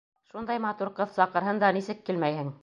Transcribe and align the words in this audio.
Шундай 0.29 0.61
матур 0.63 0.91
ҡыҙ 1.01 1.13
саҡырһын 1.19 1.61
да 1.65 1.71
нисек 1.79 2.03
килмәйһең? 2.09 2.51